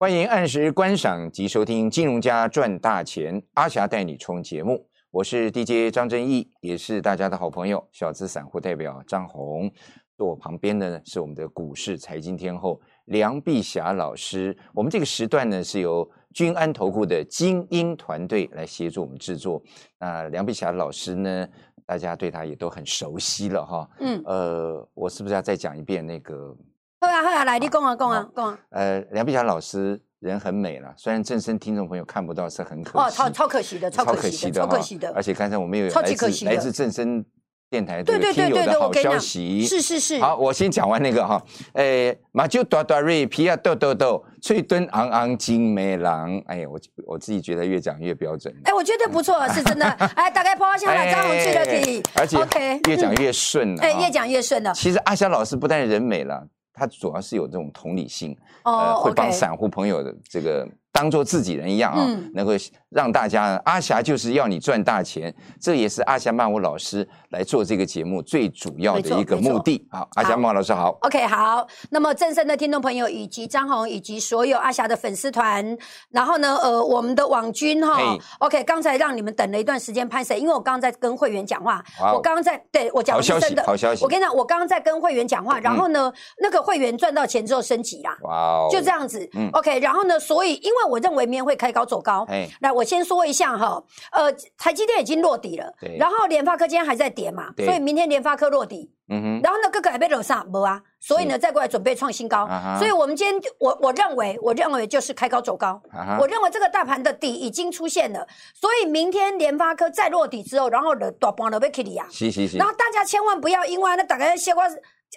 [0.00, 9.68] 欢迎按时观赏及收听《金融家赚大钱》，阿霞带你冲节目，我是 DJ 张正义，也是大家的好朋友，小资散户代表张红。
[10.16, 14.56] 坐我旁边的呢是我们的股市财经天后梁碧霞老师。
[14.72, 19.60] 我们这个时段呢是由君安投顾的精英团队来协助我们制作。
[19.98, 21.48] 那梁碧霞老师呢，
[21.84, 23.90] 大家对她也都很熟悉了哈。
[23.98, 26.56] 嗯，呃，我是不是要再讲一遍那个？
[27.00, 28.58] 好啊，好啊，来，你讲啊，讲啊，讲啊。
[28.70, 32.98] 呃，梁碧霞老师人很美了，虽然正身听众朋友看不到，是很可惜。
[32.98, 35.12] 哦，超超可惜的，超可惜的，超可惜的。
[35.14, 37.24] 而且刚才我们有来自来自正身
[37.70, 40.18] 电台的听友的好消息，是是是。
[40.18, 41.40] 好，我先讲完那个哈。
[41.74, 46.36] 诶，马就短短瑞皮啊豆豆豆，翠墩昂昂金梅郎。
[46.46, 48.52] 哎呀，我我自己觉得越讲越标准。
[48.64, 49.86] 哎，我觉得不错， 是真的。
[49.86, 52.02] 哎，大概抛下来，张红去了可以。
[52.16, 53.82] 而且越讲越顺了。
[53.82, 54.74] 哎，越讲越顺了。
[54.74, 56.44] 其实阿霞老师不但人美了。
[56.78, 62.52] 他主要是有这种同理心，呃，会帮散户朋友的这个当做自己人一样啊，能够
[62.90, 69.86] 让大家阿霞就是要你赚大钱，这也是阿霞曼舞老师来做这个节目最主要的一个目的。
[69.90, 70.96] 好，阿霞曼舞老师好。
[71.02, 71.66] OK，好。
[71.90, 75.76] 那么正声的听众朋友以及张红以及所有阿霞的粉丝团，
[76.10, 78.00] 然后呢，呃，我们的网军哈
[78.38, 93.18] ，OK，刚才让你们等了一段时间拍摄，因为我刚刚在跟会员讲话，我刚刚在对我讲真的好消息，我跟你讲，我刚刚在跟会员讲话，然后呢，那个会员赚到钱之后升级啦，哇哦，就这样子，OK，然后呢，所以因为我认为明天会开高走高，哎，来我先说。
[93.28, 105.78] 一下哈，呃，台积电已经落底了，然后联发科今天还在跌嘛，所以明天联发科落底，嗯哼，然后呢，各个还被楼上没啊，所以呢，再过来准备创新高，所以我们今天我我认为，我认为就是开高走高，
[106.18, 114.62] 我认为这个大盘的底已经出现了，所以明天联发科再落底之后，然后的大盘都被 K 里啊，是是是，然后大家千万不要因为那大概些话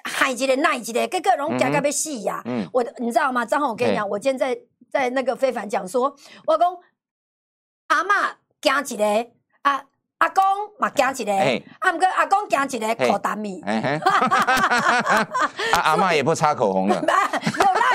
[0.04, 3.46] 喊一个耐一个，各个人价格被戏呀，嗯，我你知道吗？
[3.46, 4.60] 张宏，我跟你讲，我今天在
[4.92, 6.14] 在那个非凡讲说，
[6.46, 6.68] 我讲
[7.96, 8.14] 阿妈。
[8.62, 9.04] 加一个
[9.64, 9.84] 阿
[10.20, 10.44] 阿公
[10.78, 13.60] 嘛，加一个，啊，毋过阿公加一个口丹米，
[15.74, 17.12] 阿阿妈也不擦口红了， 有啦，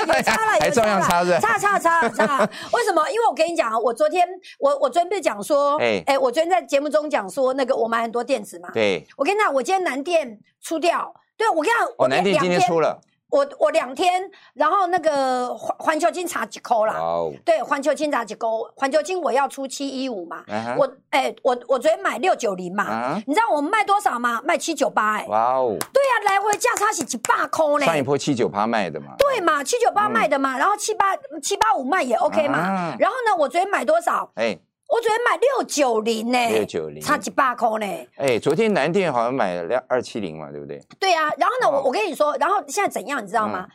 [0.05, 2.39] 有擦了， 还照样擦着，擦擦擦擦。
[2.73, 3.09] 为什么？
[3.09, 4.27] 因为我跟你讲，我昨天
[4.59, 12.99] 我我昨天不是讲说，哎哎，我昨天在节目中讲说，那个我买很多电子嘛，对，我跟你讲，我今天南电出掉，对我跟你讲，我南电今天出了。
[13.29, 14.23] 我我两天，
[14.53, 16.95] 然后那个环环球金查几扣啦？
[17.43, 18.63] 对，环球金查几扣？
[18.75, 20.43] 环球金我要出七一五嘛？
[20.77, 23.21] 我哎，我我昨天买六九零嘛？
[23.25, 24.41] 你知道我们卖多少吗？
[24.45, 25.25] 卖七九八哎！
[25.27, 25.75] 哇哦！
[25.93, 27.85] 对呀，来回价差是几百扣呢？
[27.85, 29.15] 上一波七九八卖的嘛？
[29.17, 32.95] 对嘛，七九八卖的嘛，然后七八七八五卖也 OK 嘛？
[32.97, 34.31] 然后呢，我昨天买多少？
[34.35, 34.57] 哎。
[34.87, 38.07] 我昨天买六九零呢，六九零差几百块呢。
[38.15, 40.81] 哎，昨天南电好像买了二七零嘛，对不对？
[40.99, 43.67] 对啊，然后呢，我我跟你说，然后现在怎样，你知道吗？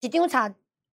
[0.00, 0.52] 一张差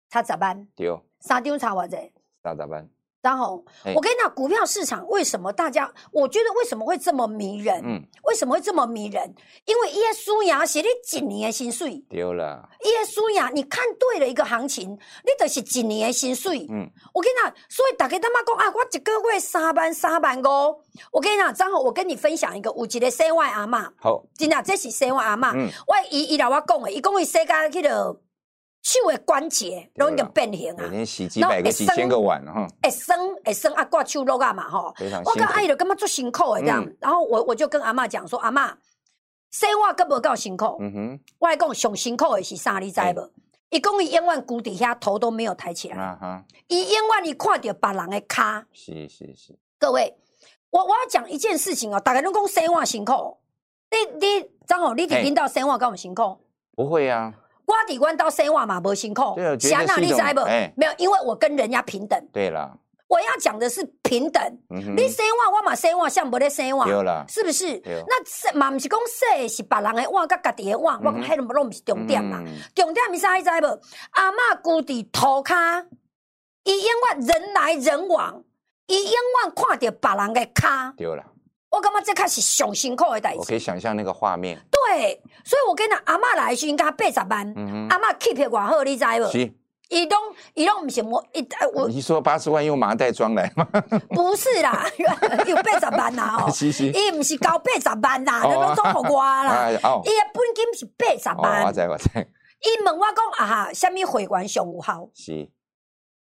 [0.08, 0.66] 差咋办？
[0.76, 1.96] 丢，三张差偌济？
[2.42, 2.88] 三十万。
[3.22, 3.62] 张宏，
[3.94, 5.92] 我跟你讲，股票市场为什么大家？
[6.10, 7.78] 我觉得为什么会这么迷人？
[7.84, 9.34] 嗯，为什么会这么迷人？
[9.66, 12.66] 因为耶稣呀，写你几年的薪水丢了。
[12.82, 16.66] 耶稣呀，你看对了一个行情，你就是几年的薪水。
[16.70, 20.80] 嗯，我跟你讲，所以大家他妈讲啊，我一个月三万三万五。
[21.12, 23.92] 我跟你讲，张红，我跟你分享一个有一个生外阿妈。
[23.98, 25.52] 好，真的，这是生外阿妈。
[25.52, 28.18] 嗯，我伊伊来我讲的，伊讲伊世界去了。
[28.82, 38.76] 手的关节容易就变形啊，每天洗几百个、几千个碗哈，会生会生啊，挂手落啊嘛吼，我跟阿姨就感觉做辛苦的这样，然后我我就跟阿妈讲说，阿妈
[39.50, 43.30] 生我根本够辛苦，嗯哼，我来讲上辛苦的是啥你知无？
[43.68, 50.16] 伊讲伊永远骨底下头都没有抬起来，啊哈，伊永远伊看着别人的骹，是是是，各位，
[50.70, 53.36] 我我要讲一件事情哦，大家都讲生我辛苦，
[53.90, 56.38] 你你张好，你听到生我干我辛苦？
[56.74, 57.34] 不会呀。
[57.70, 59.22] 瓜底关到生活嘛，无辛苦。
[59.60, 60.44] 想哪里知不？
[60.74, 62.20] 没有，因为我跟人家平等。
[62.32, 62.76] 对了，
[63.06, 64.42] 我要讲的是平等。
[64.68, 66.84] 你生活，我嘛生活，像不咧生活。
[66.88, 67.80] 有了，是不是？
[67.84, 72.42] 那嘛不是讲说是别人的碗，甲家己的碗，我讲迄拢拢不是重点嘛。
[72.74, 73.36] 重点是啥？
[73.36, 73.66] 你知不？
[73.66, 75.86] 阿嬷孤伫涂骹，
[76.64, 78.42] 伊永远人来人往，
[78.88, 80.92] 伊永远看到别人的骹。
[80.96, 81.24] 对了。
[81.70, 83.38] 我感觉这开是上辛苦的代志。
[83.38, 84.58] 我可以想象那个画面。
[84.70, 87.54] 对，所以我跟你阿妈来时应该八十万，
[87.88, 89.30] 阿妈 keep 的偌好，你知无？
[89.30, 89.54] 是。
[89.90, 90.18] 伊拢
[90.54, 91.44] 伊拢唔是我一
[91.74, 91.88] 我。
[91.88, 93.66] 你说八十万用麻袋装来吗？
[94.10, 94.86] 不是啦，
[95.48, 96.52] 有八十万啦 哦。
[96.94, 99.68] 伊唔是交八十万啦，你拢装互我啦。
[99.82, 100.00] 哦。
[100.04, 101.64] 伊的本金是八十万。
[101.66, 102.08] 我知我知。
[102.14, 105.08] 伊问我讲啊哈，什么会员上有效？
[105.12, 105.32] 是。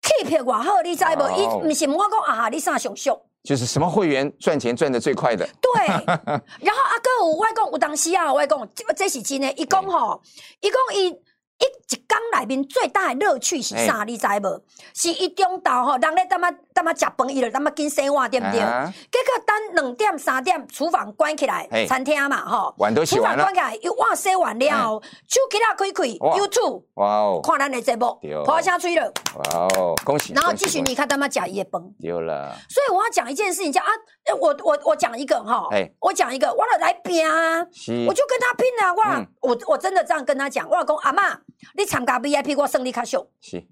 [0.03, 1.31] keep 偌好，你知无？
[1.37, 3.21] 伊唔是问我讲啊哈，你啥上俗？
[3.43, 5.49] 就是什么会员赚钱赚的最快的？
[5.61, 10.21] 对，然后阿哥有外公有当时啊，外公这这是真的，一共吼，
[10.61, 11.11] 一共一
[11.61, 14.05] 伊一一工内面最大的乐趣是啥？
[14.05, 14.63] 你知无？
[14.95, 18.41] 是一中昼吼，人咧当啊当啊食饭，伊就当啊紧洗碗，对？
[18.41, 18.61] 不对？
[18.61, 22.75] 结果等两点三点，厨房关起来，餐厅嘛吼，
[23.05, 30.33] 厨房关起来，又碗洗完了，手起来开开，YouTube，哇哦，看咱的节目，破声吹了，哇哦，恭喜！
[30.33, 32.57] 然后继续你看他妈假夜崩，丢了。
[32.69, 33.89] 所以我要讲一件事情，叫啊，
[34.41, 35.69] 我我我讲一个哈，
[36.01, 37.61] 我讲一个，我来拼啊，
[38.09, 41.39] 我就跟他拼啊，我我我真的这样跟他讲，我老公阿妈，
[41.77, 43.67] 你参加 VIP 我胜利卡秀，是。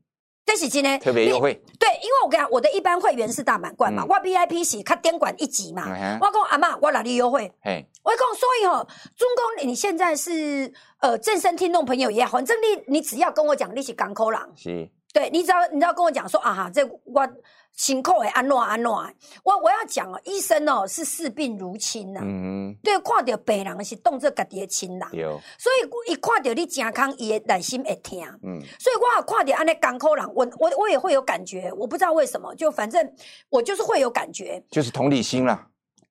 [0.47, 5.83] 这是今天特别优惠，对，因为我跟你讲，我的一般会员是大满贯嘛，我 VIP 是卡点管一级嘛，
[6.23, 7.53] 我讲阿妈，我哪里优惠？
[8.03, 17.29] 我讲所以哦，中公你现在是呃正身听众朋友也好，反正你你只要跟我讲你是港口人，是，对你只要你只要跟我讲说啊哈，这我。
[17.75, 19.09] 辛苦的安诺安诺，
[19.45, 25.09] 我我要讲哦，医生哦是视病如亲呐，嗯，对，看到病人是动作家己的亲人，
[25.57, 33.15] 所以一看到你健康，伊的内心会疼，嗯，所以我看到安尼艰苦人，我我我也会有感觉，我不知道为什么，就反正
[33.49, 35.65] 我就是会有感觉，就是同理心啦，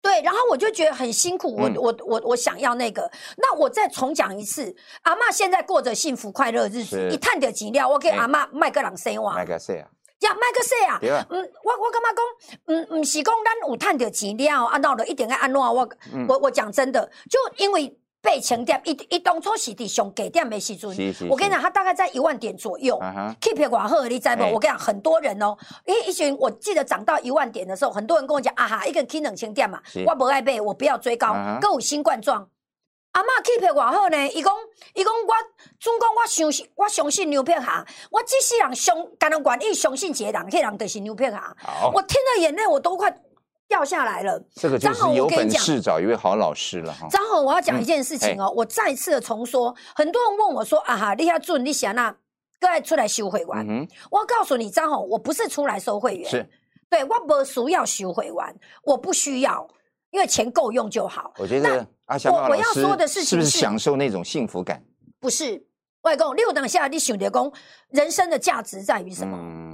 [0.07, 9.87] 对，然后我就觉得很辛苦，我我我我想要那个，那我再重讲一次，阿妈现在过着幸福快乐日子，一探到钱了，我给阿妈卖个人生活，卖个谁啊？
[10.21, 10.97] 呀，卖个说啊，
[11.29, 15.61] 嗯，我我感觉讲，嗯，不是讲咱有赚到钱了，按到了一定要安怎？
[15.61, 15.87] 我
[16.27, 20.89] 我我讲真的，就因为被强调，一一当初是伫上低点的时阵，
[21.29, 22.99] 我跟你讲，它大概在一万点左右
[23.39, 24.43] ，keep 寡好，你知不？
[24.53, 25.55] 我跟你讲，很多人哦，
[25.85, 32.47] 因为一群我记得涨到一万点的时候，很多人跟我讲啊哈，一个 K 两千点嘛，我不爱背，我不要追高，跟有新冠状。
[33.13, 34.27] 阿嬷 keep 偌好呢？
[34.29, 34.53] 伊讲，
[34.93, 35.33] 伊讲我
[35.79, 37.83] 总讲我相信，我相信牛皮侠。
[38.11, 41.55] 我即世人相，敢能愿意相信一个人，迄人就是牛皮侠。
[41.93, 43.09] 我听了眼泪，我都快
[43.67, 44.41] 掉下来了。
[44.55, 47.07] 这个就是有本事找一位好老师了哈。
[47.09, 49.75] 张宏，我要讲一件事情哦，我再次的重说。
[49.95, 52.15] 很多人问我说：“啊哈，你遐准，你想那
[52.59, 56.49] 各爱出来修会员？”我告诉你，张宏，我不是出来收会员，是
[56.89, 59.67] 对我不需要收会员，我不需要。
[60.11, 61.33] 因为钱够用就好。
[61.37, 62.55] 我觉得阿翔老
[63.05, 64.81] 师是不是享受那种幸福感？
[65.19, 65.61] 不是，
[66.03, 67.51] 外公六等下你想的公，
[67.89, 69.37] 人生的价值在于什么？
[69.37, 69.66] 嗯，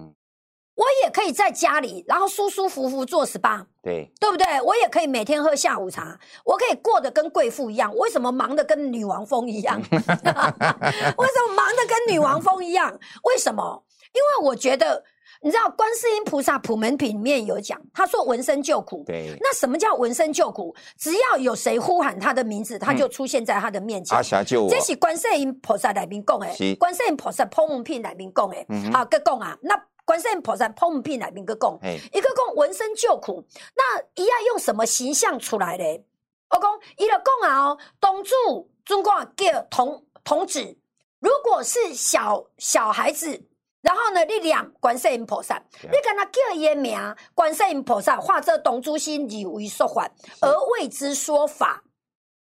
[0.76, 4.46] 我也可以在家里，然后舒舒服服做 SPA，对对不对？
[4.62, 7.96] 我也可以每天喝下午茶，我可以过得跟贵妇一样。
[7.96, 9.80] 为什么忙得跟女王风一样？
[9.92, 12.92] 为什么忙得跟女王风一样？
[13.24, 13.84] 为什么？
[14.14, 15.04] 因为我觉得。
[15.46, 19.04] 你知道观世音菩萨普门品里面有讲，他说闻声救苦。
[19.06, 20.74] 对，那什么叫闻声救苦？
[20.98, 24.16] 只要有谁呼喊他的名字，他就出现在他的面前。
[24.16, 24.70] 阿霞救我。
[24.70, 28.66] 这是观世音菩萨来宾讲诶，观世音菩萨普门品来宾讲诶。
[28.94, 29.76] 好，个讲啊，那
[30.06, 33.44] 观世音菩萨普门品来面个讲，一个讲闻声救苦，
[33.76, 36.06] 那伊要用什么形象出来嘞？
[36.50, 40.78] 我讲，伊个讲啊哦，东主中国叫童童子，
[41.20, 43.48] 如果是小小孩子。
[43.82, 46.98] 然后呢，你念观世音菩萨，你跟他叫伊个名，
[47.36, 50.10] 观世音菩萨化作东主心以为说法，
[50.40, 51.84] 而为之说法。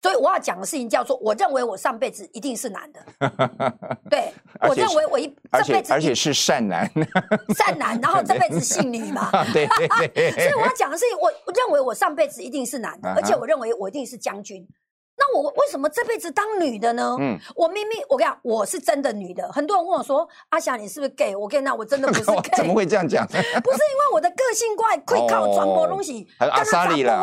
[0.00, 3.00] 所以我要讲的事情叫做，我认为我上辈子一定是男的。
[4.08, 6.88] 对，我认为我一这辈子而且是善男，
[7.58, 9.30] 善男，然后这辈子姓女嘛。
[9.52, 10.30] 对对对。
[10.30, 14.66] 所以我要讲的事情，我认为我上辈子一定是男的，而且我认为我一定是将军。
[15.20, 17.16] 那我为什么这辈子当女的呢？
[17.18, 19.50] 嗯，我明明我跟你讲，我是真的女的。
[19.52, 22.56] 很多人问我说：“阿霞，你是不是 gay？” 我跟你讲，我真的不是 gay。
[22.56, 23.26] 怎么会这样讲？
[23.26, 27.22] 不是因为我的个性怪，可以靠传播东西，跟阿莎莉了，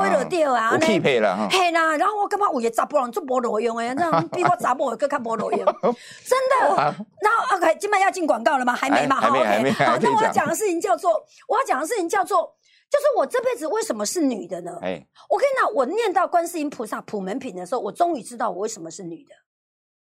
[0.73, 1.47] 我匹配了哈。
[1.49, 3.95] 嘿啦，然后我干嘛有些查甫人做无路用诶？
[3.95, 5.59] 这样 比我查甫更较无路用，
[6.27, 6.75] 真的。
[6.75, 8.75] 然后 OK，今晚要进广告了吗？
[8.75, 9.21] 还没嘛？
[9.21, 9.71] 还没，还没。
[9.71, 11.11] 好，那我要讲的事情叫做，
[11.47, 12.53] 我要讲的事情叫做。
[12.89, 14.77] 就是我这辈子为什么是女的呢？
[14.81, 19.35] 哎，我跟你讲，我念到观世音菩萨普门品的时候，我终于知道我为什么是女的。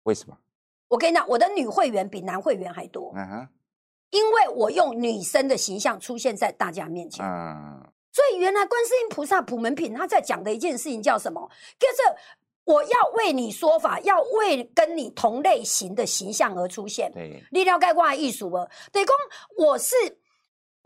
[0.04, 0.36] 为什么？
[0.88, 3.12] 我跟你讲，我的女会员比男会员还多。
[3.16, 3.48] 嗯哼，
[4.10, 7.24] 因为我用女生的形象出现在大家面前。
[7.26, 11.50] 嗯，所以原来观世音菩萨普门品他在讲的一件事情叫什么？
[11.78, 11.96] 就是
[12.64, 17.10] 我要为你说法，要为跟你同类型的形象而出现。
[17.12, 19.16] 对，力量盖挂艺术啊，对公，
[19.56, 19.94] 我是。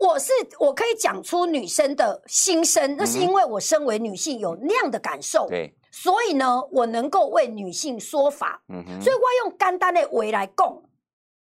[0.01, 8.59] 我是我可以讲出女生的心声，那是因为我身为女性有那样的感受，对，所以呢，我能够为女性说法，
[8.99, 10.81] 所以我用简单的话来讲，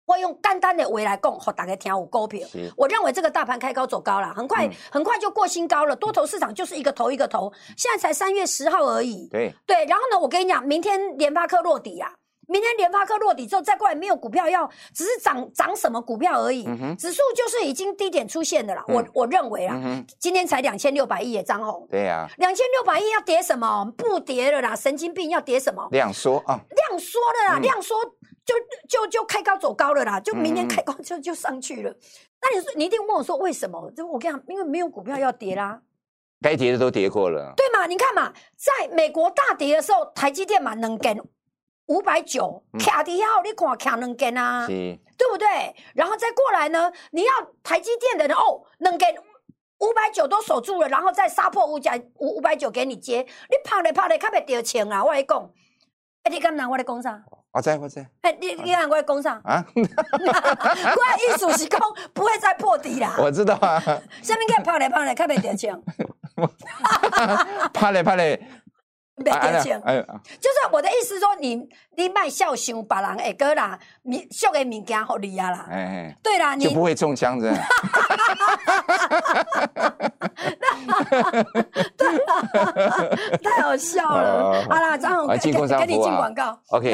[0.05, 2.48] 我用简单的话来讲，和大家听我股票。
[2.77, 9.51] 我认为这个大盘开高走高了，很快很快就过新高了，多头市场就是一个头一个头，现在才三月十号而已，对。
[9.65, 12.13] 对，然后呢，我跟你讲，明天联发科落底呀。
[12.47, 16.63] 明天联发科落底之后再过来，没有股票要，只是涨涨什么股票而已。
[16.97, 18.83] 指数就是已经低点出现的了。
[18.88, 19.79] 我我认为啊，
[20.19, 21.88] 今天才两千六百亿的张红。
[21.89, 23.85] 对呀，两千六百亿要跌什么？
[23.97, 25.88] 不跌了啦，神经病要跌什么？
[25.91, 27.95] 量缩啊，量缩了啦，量缩
[28.45, 28.55] 就
[28.89, 31.95] 就就开高走高了啦，就明天开高就就上去了。
[32.41, 33.89] 那你说你一定问我说为什么？
[33.95, 35.81] 就我跟你讲，因为没有股票要跌啦，
[36.41, 37.88] 该跌的都跌过了，对嘛？
[37.88, 41.17] 你看嘛，在美国大跌的时候，台积电嘛能跟
[41.88, 45.48] 五百九卡底下，你看卡能跟啊，对不对？
[45.94, 47.32] 然后再过来呢，你要
[47.63, 49.08] 台积电的人哦，能跟
[49.80, 55.04] 五百九都守住了，然后再杀破五甲五五百九给你接，你拍来拍来，卡袂得钱啊！
[55.04, 55.52] 我跟你讲，
[56.24, 57.22] 哎，你敢拿我来讲啥？
[57.52, 58.10] 我在，我在。
[58.22, 59.63] 哎，你你看我来讲啥啊？
[59.75, 61.80] 我的意思是讲
[62.13, 63.16] 不会再破底啦。
[63.20, 63.80] 我知道啊。
[64.24, 65.80] 下面给拍来拍来，卡袂得钱。
[67.74, 68.40] 拍来拍来。
[69.15, 69.79] 没得钱，
[70.39, 76.63] 就是我的意思说，你你卖笑想别人会个啦，你俗的物件好利啊啦，哎，对啦，你。
[76.65, 77.53] 就不会中枪的，
[83.43, 84.63] 太好笑了。
[84.63, 86.91] 好啦，张宏，给给你进广告，OK，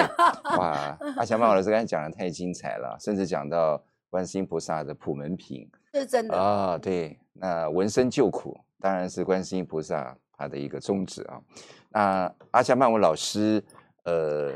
[0.57, 6.37] 哇，阿强曼老师刚才讲的太精彩了，甚至讲到观世音菩萨的普门品，是真的。
[6.37, 11.39] 啊，对，那闻声救苦当然是观世音菩萨他的一个宗旨啊。
[11.89, 13.63] 那阿夏曼文老师，
[14.03, 14.51] 呃，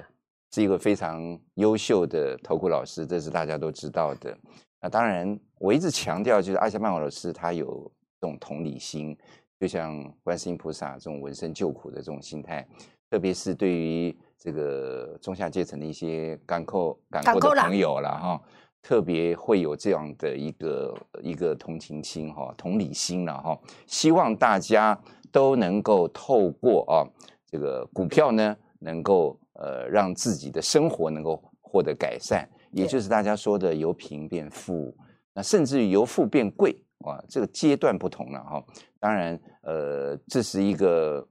[0.52, 4.38] 是一个非常优秀的投顾老师，这是大家都知道的。
[4.80, 9.18] 那当然，我一直强调，就是阿夏曼文老师他有这种同理心，
[9.60, 12.68] 就像观世音菩萨这种闻声救苦的这种心态，
[13.10, 18.42] 特别是对于这个中下阶层的一些港扣港扣的朋友了哈，
[18.84, 24.96] 特别会有这样的一个一个同情心哈，同理心了哈，希望大家。
[25.34, 27.02] 都能够透过啊
[27.50, 34.96] 这个股票呢，能够呃让自己的生活能够获得改善，也就是大家说的由贫变富，
[35.34, 38.64] 那甚至于由富变贵啊，这个阶段不同了哈。
[39.00, 41.28] 当然呃这是一个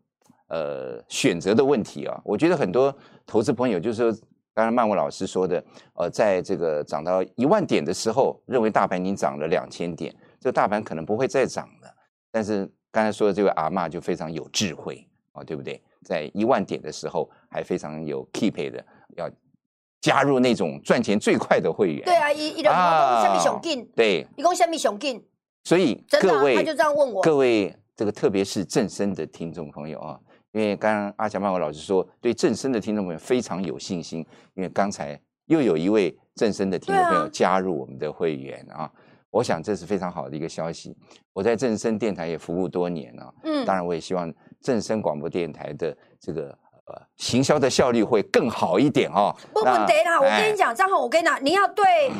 [0.48, 2.20] 呃选择的问题啊。
[2.24, 2.92] 我觉得很多
[3.24, 11.94] 投资朋友就是说，刚才曼文老师说的，呃，在这个涨到一万点的时候，认为大盘已经涨了两千点，这个大盘可能不会再涨了，
[12.30, 12.70] 但是。
[12.94, 15.82] 刚才说的这位阿妈就非常有智慧啊，对不对？
[16.04, 18.84] 在一万点的时候还非常有 keep 的，
[19.16, 19.30] 要
[20.02, 22.04] 加入那种赚钱最快的会员。
[22.04, 23.90] 对啊，一一人讲下面熊劲？
[23.96, 25.24] 对，一共下面熊劲？
[25.64, 30.20] 所以各位他就这样问我，各位这个特别是正身的听众朋友啊，
[30.52, 38.90] 因为刚刚阿强曼伟老师说对正身的听众朋友非常有信心，因为刚才又有一位正身的听众朋友加入我们的会员啊。
[39.30, 40.94] 我想这是非常好的一个消息。
[41.32, 44.30] 我在正声电台也服务多年了，嗯，当然我也希望
[44.60, 46.48] 正声广播电台的这个
[46.84, 49.34] 呃行销的效率会更好一点哦。
[49.54, 52.12] 不不，得啦，我跟你讲，张宏，我跟你讲，你要对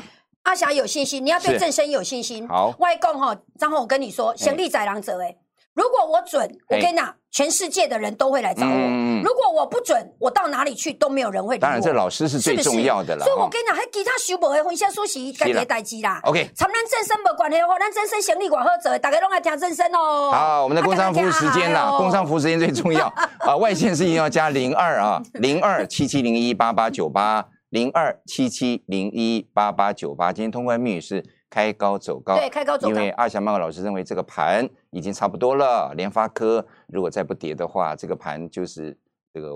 [0.44, 2.48] 阿霞有信心，你要对正声有信心。
[2.48, 5.36] 好，外公哈，张宏，我跟你说，先立宰狼者哎。
[5.74, 9.22] 如果我准，我跟你讲，全世界的人都会来找我。
[9.24, 11.58] 如果我不准，我到哪里去都没有人会。
[11.58, 13.24] 当然，这老师是最重要的了。
[13.24, 16.20] 所以我跟你讲，还其他修补的分析书是家己的代志啦。
[16.24, 20.30] OK，参咱正身无关系的话，咱正身行李管好做，大家拢爱听正身哦。
[20.30, 23.06] 好，我们的工商服务时间啦，工商服务时间最重要
[23.40, 23.56] 啊。
[23.56, 30.34] 外线是一定要加零二啊，零二七七零一八八九八，零二七七零一八八九八。
[30.34, 31.24] 今天通关密语是。
[31.52, 32.94] 开高走高，对，开高走高。
[32.94, 38.96] 因为阿翔曼老师认为这个盘已经差不多了，联发科如果再不跌的话，这个盘就是
[39.34, 39.50] 这个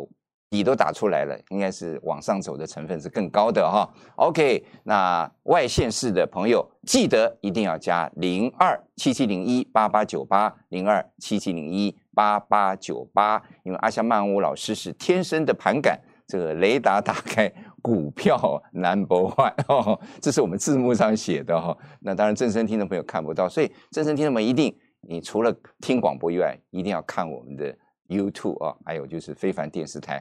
[0.50, 3.88] 底都打出来了，应该是往上走的成分是更高的哈。
[4.16, 17.50] OK，那外线式的朋友记得一定要加零二七七零一八八九八零二七七零一八八九八，因为阿翔曼舞老师是天生的盘感，这个雷达打开。
[17.86, 21.76] 股票 number one 哦，这是我们字幕上写的哈。
[22.00, 27.72] 那当然，正声听众朋友看不到，所以正声听众们一定，你除了听广播以外，一定要看我们的
[28.08, 30.20] YouTube 啊，还有就是非凡电视台。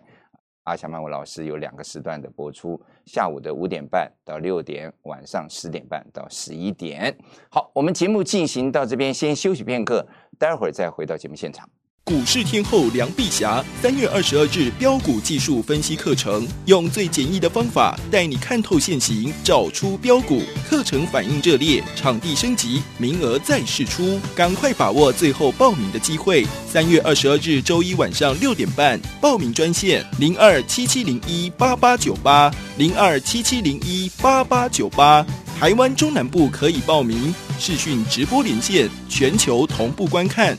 [0.66, 7.18] 阿翔曼文老师有两个时段的播出，下午的五点半到六点，晚上十点半到十一点。
[7.50, 10.08] 好，我们节目进行到这边，先休息片刻，
[10.38, 11.68] 待会儿再回到节目现场。
[12.08, 20.44] 股市天后梁碧霞三月二十二日标股技术分析课程，用最简易的方法带你看透现行，找出标股。
[20.70, 26.46] 课程反应热烈，场地升级，名额再试出，赶快把握最后报名的机会。
[26.72, 35.26] 三月二十二日周一晚上六点半，报名专线零二七七零一八八九八零二七七零一八八九八，
[35.60, 40.56] 台湾中南部可以报名视讯直播连线，全球同步观看。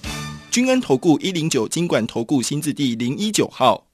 [0.56, 3.88] 君安投顾一零九金管投顾新字第零一九号，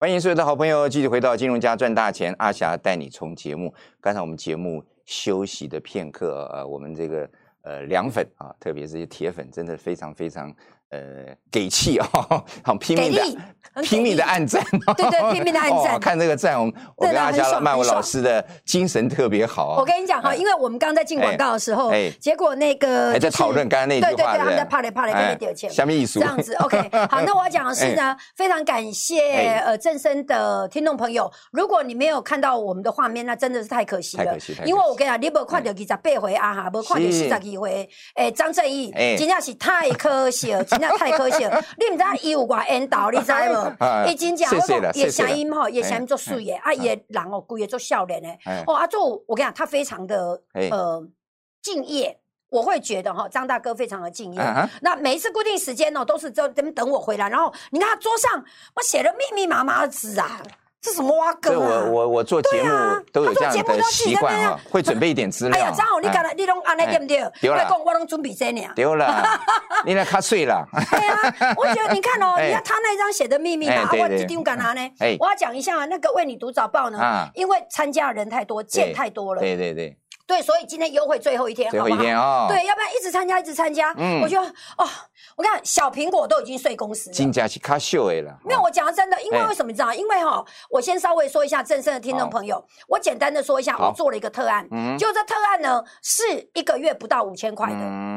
[0.00, 3.74] 欢迎所有的好朋友继续回到金融家赚大钱，阿霞带你从节目。
[4.00, 7.30] 刚才我们节目休息的片刻，呃，我们这个
[7.60, 10.50] 呃凉粉啊，特别是些铁粉，真的非常非常
[10.90, 14.64] 呃，给气哦，好拼命的，拼命的按赞，
[14.96, 15.98] 对对，拼命的暗赞。
[15.98, 26.78] 看这个赞，我我跟阿佳曼舞老师的精神特别好我跟你讲哈，因为我们刚刚在进广告的时候，结果那个还在讨论刚刚那句话，对对对，他们在怕来怕来跟你丢钱，下面一说这样子， OK。
[27.10, 40.64] 好，那我要讲的是呢，非常感谢呃正生的听众朋友，如果你没有看到我们的画面，那真的是太可惜了，太可惜，因为我跟你讲，你没看到二十八回啊哈，没看到四十几回，哎，张正义，真的是太可惜了。
[40.78, 43.74] 真的太可惜了， 你唔知伊有外缘投，你知无？
[44.06, 48.38] 伊真正我讲伊声音吼，也声音做水诶，啊，伊人哦，规个做笑脸诶。
[48.66, 50.40] 哦，啊，做，我跟你讲，他非常的
[50.70, 51.06] 呃
[51.62, 52.18] 敬业，
[52.50, 54.40] 我会觉得哈，张大哥非常的敬业。
[54.80, 60.40] 那每一次固定时间哦，都是在等等我回来，然后你看他桌上我写了密密麻麻的字啊。
[60.82, 62.70] 是什么挖梗啊，我我我做节目
[63.12, 65.58] 都有这样的习惯啊，会准备一点资料。
[65.58, 67.30] 哎呀，张好，你讲了，你拢安尼对不对？
[67.40, 68.62] 丢了，我拢准备这呢。
[68.76, 69.22] 丢了，
[69.84, 70.64] 你那卡碎了。
[70.90, 74.90] 对啊，我觉得你看哦， 你看他那张写的秘密嘛，我一定干嘛呢？
[75.18, 76.98] 我要讲一下那个为你读早报呢，
[77.34, 79.40] 因为参加的人太多，见太多了。
[79.40, 79.96] 对对对。
[80.26, 82.46] 对，所以今天优惠最后一天，最后一天哦。
[82.48, 83.94] 对，要不然一直参加，一直参加。
[83.96, 84.88] 嗯，我觉得哦，
[85.36, 87.14] 我看小苹果都已经睡公司了。
[87.14, 88.36] 金价是卡秀的了。
[88.44, 89.94] 没有，我讲的真的，因为为什么你知道？
[89.94, 96.22] 因为哈，我先稍微说一下正胜的听众朋友，我简单的说一下，我做了一个特案，嗯就这特案呢是
[96.54, 97.76] 一个月不到五千块的。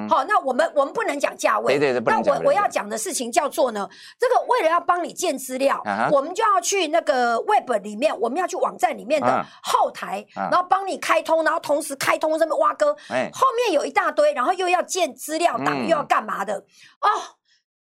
[0.10, 3.88] 好，那我们我们不能讲价位，对对对，那我我要讲的事情叫做呢，
[4.18, 5.80] 这个为了要帮你建资料，
[6.12, 12.74] 我们就要去那个 Web 里面，我们要去网站里面的后台，然后帮你开通，然后同时开通这么挖。
[12.80, 16.56] 哥，后面有一大堆，然后又要建资料档，又要干嘛的？
[16.56, 17.10] 哦，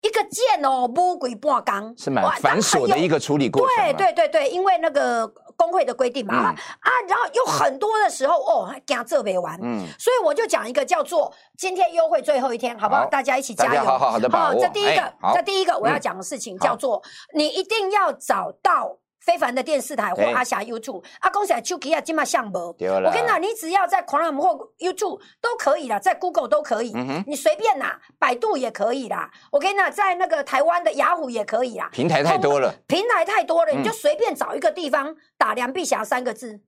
[0.00, 3.76] 一个建哦，乌鬼半缸，是蛮繁琐的一个处理过程。
[3.76, 6.54] 对对对对，因为那个工会的规定嘛，啊，
[7.06, 13.04] 然后有很多的时候哦，加这没完，嗯，所以我就讲一个叫做今天优惠最后一天，好不好？
[13.06, 14.58] 大家一起加油，好好好的把握。
[14.58, 17.02] 这第一个，这第一个我要讲的事情叫做，
[17.34, 18.96] 你一定要找到。
[19.26, 22.68] 非凡的电视台或阿霞 YouTube，阿公仔手机啊，今嘛像无？
[22.68, 26.94] 我跟你讲，你只要在 Chrome 或 YouTube 都可以啦，在 Google 都可以，
[27.26, 29.28] 你随便啦，百度也可以啦。
[29.50, 31.88] 我跟你讲，在那个台湾的雅虎也可以啦。
[31.90, 36.60] 平台太多了，平台太多了，你就随便找一个地方打梁碧霞三个字，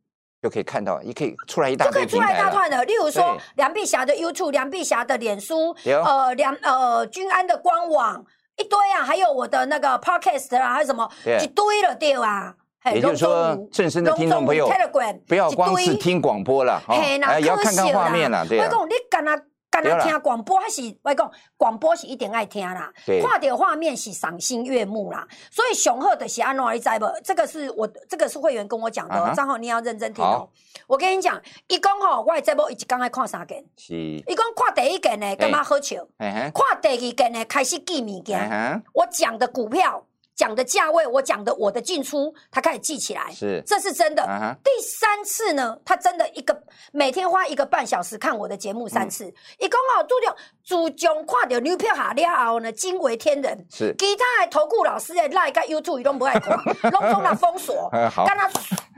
[0.42, 2.84] 就可以看到，也可以出来一大就可以出来一大串的。
[2.84, 8.26] 例如说梁碧霞的 YouTube，梁碧霞的脸书，呃，梁呃君安的官网。
[8.58, 11.08] 一堆啊，还有我的那个 podcast 啊，还有什么
[11.42, 12.54] 一堆了，对啊。
[12.94, 14.70] 也就是说，正身的听众朋友，
[15.26, 18.70] 不要光是听广播了，哎，也要看看画面了，对啊。
[19.10, 19.36] 干那
[20.00, 27.06] 听广播还是我讲广播是一定爱听啦，看到画面是赏心悦目啦，所以雄厚的是安诺一在不？
[27.22, 30.48] 这个是我这个是会员跟我讲的，张浩你要认真听哦。
[30.86, 35.96] 我跟你讲，一讲吼，我这波一直刚才看三件，是，一讲看第一件呢，干嘛好笑？
[36.18, 38.82] 看第二件呢，开始记物件。
[38.94, 40.04] 我讲的股票。
[40.38, 44.22] 讲的价位，我讲的我的进出，他开始记起来，是，这是真的。
[44.62, 46.56] 第三次呢，他真的一个
[46.92, 49.24] 每天花一个半小时看我的节目三次。
[49.58, 53.66] 一共哦，注重主将看到牛票下了后呢，惊为天人。
[53.68, 56.56] 是，其他的投顾老师的赖个 YouTube 都不爱看，
[56.92, 57.90] 拢中了封锁。
[58.14, 58.48] 好，跟他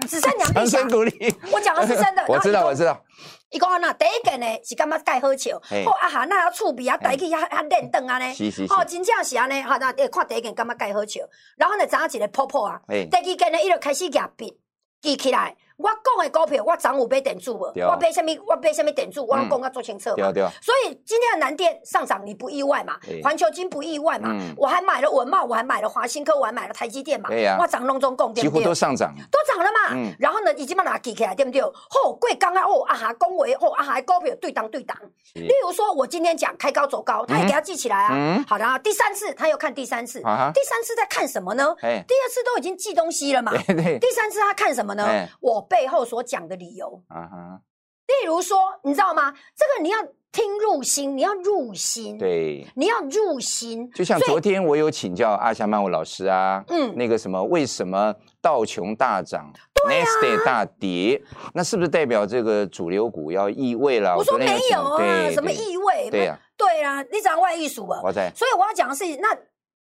[0.07, 1.35] 只剩两笔掌鼓励。
[1.51, 3.03] 我讲的是真的， 我知道，我知道。
[3.51, 8.33] 伊讲安那第一件呢是感觉介好笑，好啊哈，那遐趣味啊，带去遐遐练灯啊呢，
[8.71, 11.21] 哦，真正是安尼，哈，那看第一件感觉介好笑，
[11.57, 14.57] 然后呢，怎一个泡泡啊，第二件呢，伊就开始夹笔
[15.03, 15.57] 记起来。
[15.83, 17.73] 我讲的股票，我涨五倍点住无？
[17.89, 18.31] 我买什么？
[18.47, 19.25] 我买什么点住？
[19.27, 20.33] 我拢讲啊做清楚嘛。
[20.61, 22.99] 所以今天的南电上涨，你不意外嘛？
[23.23, 24.29] 环球金不意外嘛？
[24.59, 27.31] 我还买了文茂，我还买了华新科，我还买了台积电嘛？
[27.59, 30.15] 我涨隆中共，几乎都上涨，都涨了嘛？
[30.19, 31.63] 然后呢，已经把它记起来，对不对？
[31.63, 34.97] 哦，贵刚刚哦啊哈，恭维哦啊哈，股票对档对档。
[35.35, 38.45] 例如说，我今天讲开高走高，他也给他记起来啊。
[38.47, 41.75] 好的啊，第三次他又看第三次，第三次在看什么呢？
[41.81, 43.53] 第二次都已经记东西了嘛？
[44.01, 45.27] 第三次他看什么呢？
[45.41, 46.47] 我背后所讲。
[46.51, 47.61] 的理由，啊哈，
[48.09, 49.33] 例如说，你知道吗？
[49.55, 49.99] 这个你要
[50.33, 53.89] 听入心，你要入心，对，你要入心。
[53.93, 59.49] 就像昨天我有请教阿霞曼舞老师啊，嗯，那个什么，为什么道琼大涨
[59.89, 61.23] ，Next Day 大跌？
[61.55, 64.17] 那是不是代表这个主流股要异位了？
[64.17, 66.11] 我说没有啊，什么异位？
[66.11, 68.33] 对呀，对啊，你讲外艺术啊，我在。
[68.35, 69.29] 所以我要讲的是，那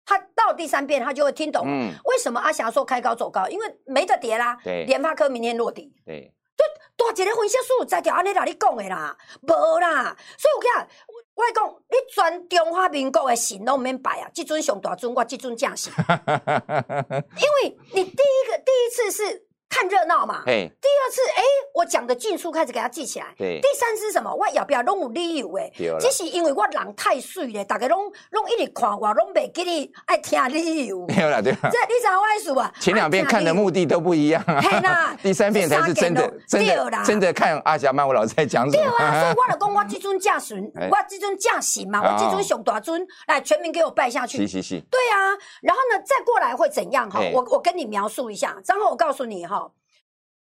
[0.04, 3.48] 他到第三遍，他就会听懂，嗯，为什么阿霞说开高走高？
[3.48, 6.34] 因为没得跌啦，对，联发科明天落地，对。
[6.60, 6.66] 就
[7.06, 9.16] 大一个分析师在条安尼甲你讲的啦，
[9.48, 10.88] 无啦，所以我讲，
[11.34, 15.90] 我讲你全中华民国的神都免拜啊，即尊上大尊，我即尊正神。
[15.96, 20.42] 因为你第一个第一次是看热闹嘛。
[20.44, 23.26] 第二次，哎，我讲的尽数开始给他记起来。
[23.38, 23.60] 对。
[23.62, 24.34] 第三次什么？
[24.34, 25.72] 我要不要拢有理由诶？
[26.00, 31.06] 只是因为我人太水了，大家拢拢一直看我，拢袂给你爱听理由。
[31.06, 31.70] 没有啦，对吧？
[31.70, 32.72] 这你啥意思啊？
[32.80, 34.42] 前两遍看的目的都不一样。
[34.44, 35.16] 嘿啦。
[35.22, 38.84] 第三遍才是真的，真的，真的看阿霞曼我老师在讲什么。
[38.84, 44.38] 对啊，所以我就讲我 这尊驾神，我这尊驾神嘛，我这尊熊大尊，来全民给我拜下去。
[44.38, 44.80] 是是是。
[44.90, 45.30] 对啊，
[45.62, 47.08] 然后呢，再过来会怎样？
[47.08, 48.56] 哈，我我跟你描述一下。
[48.66, 49.59] 然后我告诉你哈。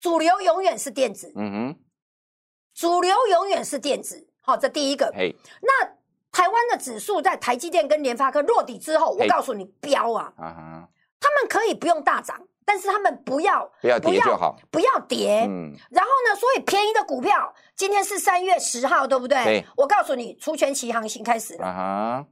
[0.00, 1.76] 主流永远是电子，嗯哼，
[2.74, 5.12] 主流永远是电子，好，这第一个。
[5.14, 5.86] 嘿，那
[6.30, 15.44] 台湾的指数在台积电跟联发科落底之后，我告诉你飙啊，啊哈，他们可以不用大涨，但是他们不要不要跌就好，不要跌。
[15.48, 19.64] 嗯，然后呢，所以便宜的股票，今天是三月十号，对不对？
[19.76, 21.66] 我告诉你，除权期行情开始了。
[21.66, 22.26] 啊哈。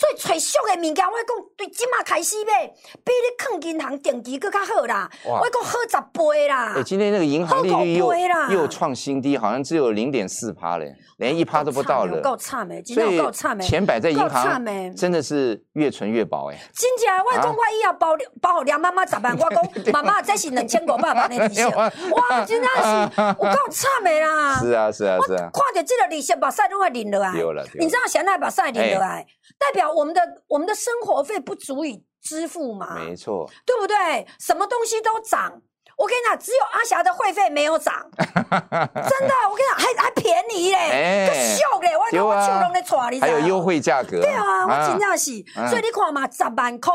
[0.00, 2.66] 所以找俗的物件，我讲对即马开始买，
[3.04, 5.06] 比你放银行定期搁较好啦。
[5.26, 6.72] 我讲好十倍啦。
[6.74, 12.18] 哎，今天那个银行利率又又创新低，好像只有零点四趴嘞，连一趴都不到了。
[12.22, 12.82] 够差没？
[12.82, 13.60] 所以够差诶？
[13.60, 14.64] 钱摆在银行，
[14.96, 16.56] 真的是越存越薄哎。
[16.74, 24.58] 真正，我讲我以后包包互梁妈妈十万， 我讲妈妈这是两千五百万的利息， 哇，真的是有够差诶啦。
[24.64, 27.38] 是啊是啊是啊，看着这个利息把晒都快淋落来。
[27.38, 29.20] 有了，你知道现在把晒淋了啊？
[29.58, 32.94] 代表我们的我们的生活费不足以支付嘛？
[32.96, 34.26] 没错，对不对？
[34.38, 35.60] 什么东西都涨，
[35.96, 46.92] 我跟你讲，只有阿霞的会费没有涨， 真的，我跟你讲，还还便宜嘞，更秀嘞，我讲我手拢在抓你，还有优惠价格，对啊，我真正是，所以你看嘛，十万块，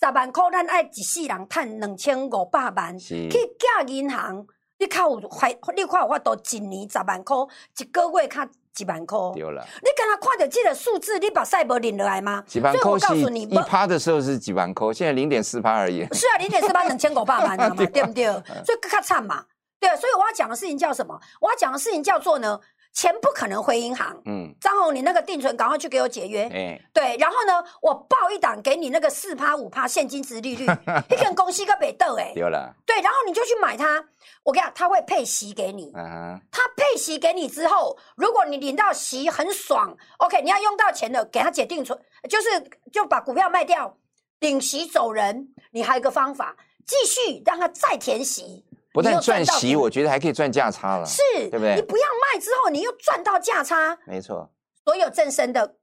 [0.00, 4.46] 十万块，咱爱一世人赚两千五百万，去借银行，
[4.78, 7.36] 你靠有还，你看有法度一年十万块，
[7.78, 8.46] 一个月靠。
[8.72, 9.66] 几万块，丢了。
[9.82, 12.42] 你刚刚看到这个数字，你把赛博领了来吗？
[12.46, 16.06] 几万块是一趴的时候是几万块，现在零点四趴而已。
[16.14, 18.24] 是啊，零点四趴两千狗八万嘛， 对不对？
[18.64, 19.44] 所以咔惨嘛，
[19.78, 19.88] 对。
[19.96, 21.18] 所以我要讲的事情叫什么？
[21.40, 22.58] 我要讲的事情叫做呢，
[22.92, 24.16] 钱不可能回银行。
[24.26, 26.44] 嗯，张宏，你那个定存赶快去给我解约。
[26.44, 27.16] 哎，对。
[27.18, 30.64] 然后呢，我报一档给你那个四趴五趴现金值利率，
[31.10, 32.74] 一根公司个北豆哎，丢了。
[32.86, 34.04] 对，然后你就去买它。
[34.42, 35.92] 我跟你讲，他会配息给你。
[35.94, 41.98] 嗯，他配息给你之后，如果你领到息很爽，OK，你要用到钱的，给他解定存，
[42.28, 42.48] 就是
[42.92, 43.96] 就把股票卖掉，
[44.40, 45.48] 领息走人。
[45.72, 51.76] 你还有一个方法，继续让他再填息，不但赚息，我觉得还可以赚价差了，是，对不对？
[51.76, 53.96] 你不要卖之后，你又赚到价差。
[54.06, 54.50] 没错，
[54.84, 55.76] 所有正身的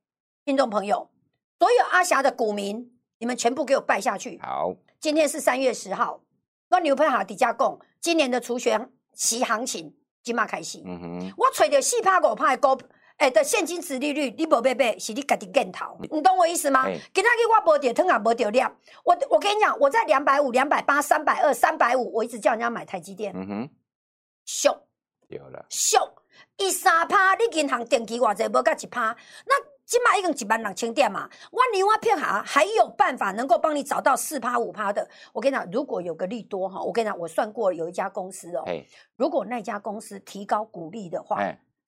[0.44, 1.10] 听众朋友，
[1.60, 4.40] 所有阿霞的股民，你们全部给我拜下去。
[4.42, 6.22] 好，今天是三月十号。
[6.70, 10.82] 我牛排好底价供，今年的除权期行情即马开始。
[10.86, 12.84] 嗯哼，我揣着四趴五趴的股，
[13.18, 15.98] 诶的现金值利率，你无买买，是你家己见头。
[16.12, 16.86] 你懂我意思吗？
[17.14, 18.76] 今仔日我无掉汤也无掉量。
[19.04, 23.34] 我我跟你讲，我在两百五、两百八、三百二、三百五，我一直叫人家买台积电。
[23.36, 23.70] 嗯哼，
[24.46, 24.88] 秀
[25.28, 25.98] 有了，秀
[26.58, 29.77] 一三趴，你银行定期偌济无甲一趴，那。
[29.88, 35.10] 起码一共几万两千点嘛，万牛蛙片哈还有办法能够帮你找到四趴五趴的。
[35.32, 38.66] 我跟你讲，如果有个利多哈，我跟你讲，我算过有一家公司哦，
[39.16, 41.42] 如果那家公司提高股利的话，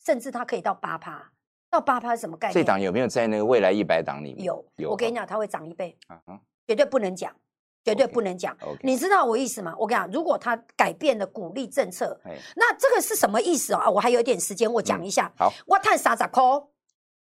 [0.06, 1.30] 甚至它可以到八趴，
[1.70, 2.54] 到八趴是什么概念？
[2.54, 4.46] 这档有没有在那个未来一百档里面？
[4.46, 4.92] 有，有。
[4.92, 6.18] 我跟你讲，它会涨一倍，啊
[6.66, 7.36] 绝对不能讲，
[7.84, 8.58] 绝对不能讲。
[8.82, 9.76] 你知道我意思吗？
[9.78, 12.18] 我跟你讲，如果它改变了股利政策，
[12.56, 13.90] 那这个是什么意思啊？
[13.90, 15.30] 我还有点时间，我讲一下。
[15.38, 16.42] 好，我探三十块。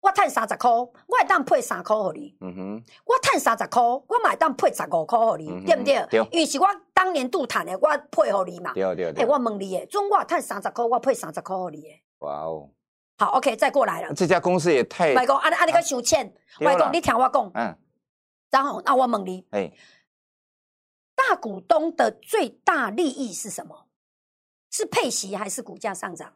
[0.01, 2.37] 我赚三十箍，我会当配三块给你。
[2.41, 6.05] 嗯哼，我赚三十箍，我买当配十五块给你，对不对？
[6.09, 6.19] 对。
[6.31, 8.73] 因为是我当年度趁的，我配合你嘛。
[8.73, 9.23] 对对对。
[9.23, 12.03] 哎，我问你诶，中我赚三十箍，我配三十块给你诶。
[12.19, 12.69] 哇哦。
[13.17, 14.13] 好，OK，再过来了。
[14.13, 15.13] 这家公司也太……
[15.13, 17.51] 外公，阿阿你个收钱，外公，你听我讲。
[17.53, 17.77] 嗯。
[18.49, 19.69] 然后，那我问你，哎，
[21.13, 23.87] 大股东的最大利益是什么？
[24.71, 26.33] 是配息还是股价上涨？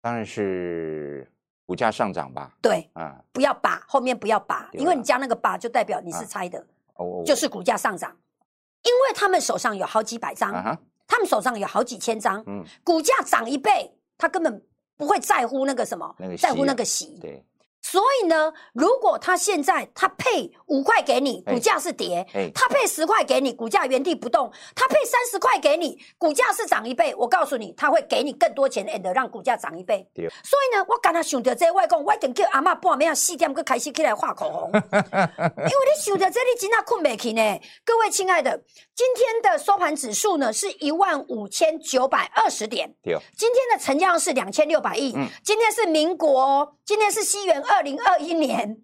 [0.00, 1.32] 当然是。
[1.70, 2.50] 股价上涨吧？
[2.60, 6.58] 对，啊，不要把后面不要把，因为你加那个把就代表你是猜的，
[6.96, 8.10] 哦，就是股价上涨，
[8.82, 10.52] 因为他们手上有好几百张，
[11.06, 14.60] 他们手上有好几千张，嗯，股价涨一倍，他根本
[14.96, 17.46] 不会在乎那个什么，在乎那个喜，对。
[17.82, 27.14] 所以呢，如果他现在他配五块给你，股价是跌；他配十块给你，股价原地不动；他配三十块给你，股价是涨一倍。
[27.16, 30.06] 我告诉你，他会给你更多钱，and 让股价涨一倍。
[30.14, 37.60] 所以呢，我刚才想到这外公，我一定叫阿妈半夜四点就开始起来画口红， 因为你想到这里真的困不起呢。
[37.84, 38.62] 各位亲爱的，
[38.94, 42.94] 今天的收盘指数呢是一万五千九百二十点，
[43.36, 45.12] 今天的成交量是两千六百亿。
[45.42, 48.76] 今天是民国，今天是西元二零二一年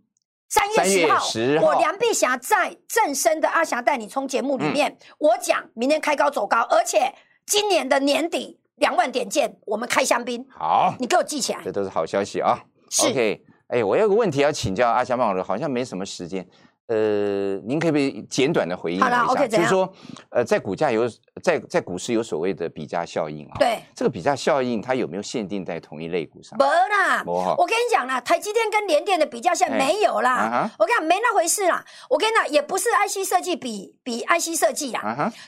[0.49, 7.13] 三月十号，我梁碧霞在正生的阿霞带你冲节目里面，我讲明天开高走高，而且
[7.47, 10.47] 今年的年底两万点见，我们开香槟。
[10.49, 12.59] 好，你给我记起来，这都是好消息啊。
[12.89, 13.43] 是，OK。
[13.69, 16.47] 哎，我有个问题要请教阿霞曼老师，好像没什么时间。
[16.89, 19.47] 呃，您可不可以简短的回应一下？
[19.49, 19.93] 就是说，
[20.31, 21.09] 呃，在股价有
[21.43, 23.57] 在在股市有所谓的比价效应啊。
[23.59, 26.57] 对，这个比价效应它有没有限定在同一类股上？
[26.59, 30.71] 没啦，我跟你讲啦，台积电跟联电的比价效没有啦。
[30.79, 31.85] 我跟你讲，没那回事啦。
[32.09, 35.01] 我跟你讲，也不是 IC 设计比比 IC 设计啦。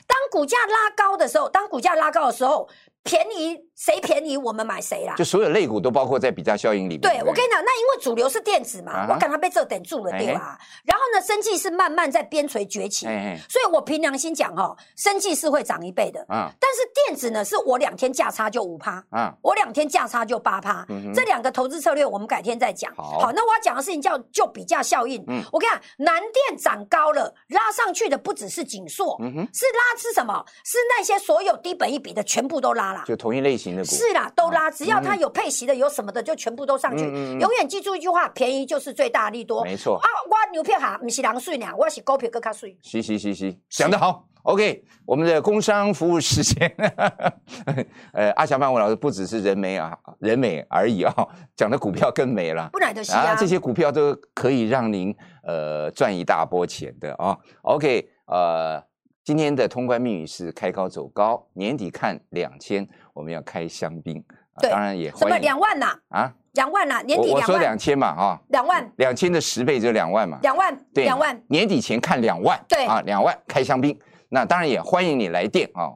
[0.05, 2.67] 当股价拉高的时候，当股价拉高的时候。
[3.01, 5.15] 便宜谁便宜我们买谁啦？
[5.15, 6.99] 就所有类股都包括在比价效应里面。
[6.99, 10.59] 对，我跟你讲，那因为主流是电子嘛，我赶它被这等住了，对吧？
[10.83, 13.05] 然后呢，生技是慢慢在边陲崛起，
[13.47, 16.19] 所以我凭良心讲哦，生技是会涨一倍的。
[16.27, 20.85] 嗯，但是电子呢，是我两天价差就五趴，嗯，我两天价差就八趴。
[21.15, 22.93] 这两个投资策略我们改天再讲。
[22.95, 25.23] 好，那我要讲的事情叫就比价效应。
[25.29, 29.17] 嗯，我跟你讲，南电涨高了，拉上去的不只是锦硕，
[29.53, 30.43] 是拉是什么？
[30.65, 33.03] 是那些所有低本一比的全部都拉了。
[33.05, 37.03] 就同一类型的股是啦，都拉，只要它有配息的，有什么的，就全部都上去。
[37.03, 39.63] 永远记住一句话：便宜就是最大利多。
[39.63, 42.77] 没错啊，我牛片哈，不是狼税呢，我是高票更卡税。
[42.81, 44.25] 嘻嘻嘻嘻，讲得好。
[44.43, 46.73] OK，我们的工商服务时间，
[48.13, 51.13] 呃，阿强范文老师不只是人美啊，人美而已啊，
[51.55, 52.69] 讲的股票更美了。
[52.71, 57.37] 不然的是啊，这些股票都可以让您呃赚一大波钱的啊。
[57.63, 58.81] OK，呃。
[59.21, 62.87] 今天的通关密语是开高走高，年底看两千，
[63.19, 64.23] 我们要开香槟。
[64.61, 65.93] 对，当然也什么两万呐？
[66.07, 73.97] 啊，两万呐，年底我说两千嘛，哈，两万，两千的十倍就两万嘛，两万，对，两万，年底前看两万，对啊，两万开香槟。
[74.29, 75.91] 那当然也欢迎你来电啊，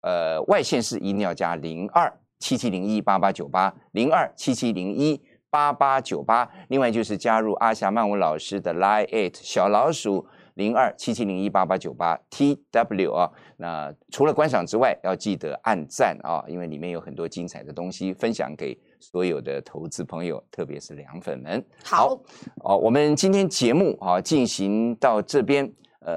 [0.00, 10.26] 呃，外线是一定要加零二七七零一八八九八零二七七零一八八九八，另外就是加入阿霞曼舞老师的 Line Eight 小老鼠。
[10.54, 21.64] 零二七七零一八八九八 T W 啊，那除了观赏之外，要记得按赞啊，因为里面有很多精彩的东西分享给所有的投资朋友，特别是凉粉们。
[21.82, 22.18] 好，
[22.62, 25.72] 哦，我们今天节目啊进行到这边。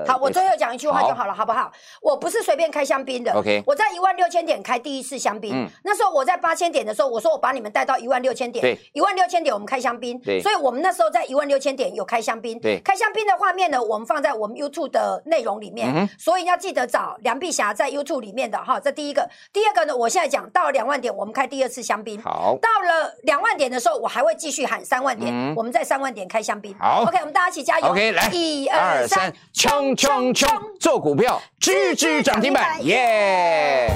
[0.06, 1.72] 好，我最后讲一句话就好了，好不好？
[2.02, 3.32] 我不是随便开香槟的。
[3.34, 5.54] OK，我在一万六千点开第一次香槟。
[5.54, 8.62] 嗯，那时候我在八千点的时候，我说我把你们带到一万六千点。
[8.62, 10.20] 对，一万六千点我们开香槟。
[10.20, 12.60] 对，所以我们那时候在一万六千点有开香槟。
[12.60, 15.90] 对，开香槟的画面呢，我们放在我们 YouTube 的内容里面。
[15.96, 18.80] 嗯，所以要记得找梁碧霞在 YouTube 里面的哈。
[18.80, 22.22] 这第一个，第二个呢，我现在讲到了两万点，我们开第二次香槟。
[22.22, 26.76] 好，到了两万点的时候，我还会继续喊三万点，我们在三万点开香槟。
[26.78, 27.88] 好，OK，我们大家一起加油。
[27.88, 29.34] OK，来，一二三，
[29.78, 30.50] 冲冲冲！
[30.80, 33.94] 做股票，支支涨停板，耶！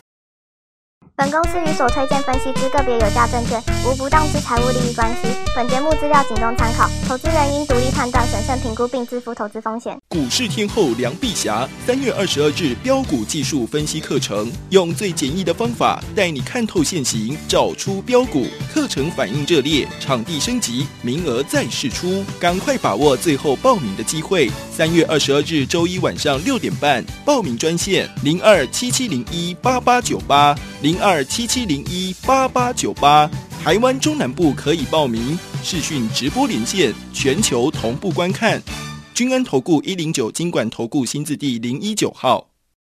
[1.15, 5.27] 本公司与所推荐分析之个别有价证券无不当之财务利益关系。
[5.55, 9.99] 本节目资料仅供参考，投资人应独立判断、审慎评估并自负投资风险。
[10.07, 18.45] 股市天后梁碧霞三月二十二日标股技术分析课程，用最简易的方法带你看透现行，找出标股。
[18.73, 24.49] 课程反应热烈，场地升级，名额再试出，赶快把握最后报名的机会。
[24.73, 31.11] 三月二十二日周一晚上六点半，报名专线零二七七零一八八九八零二。
[31.11, 33.29] 二七七零一八八九八，
[33.61, 38.61] 台湾中南部可以报名视讯直播连线，全球同步观看。
[39.13, 42.50] 君安投顾一零九金管投顾新字第零一九号。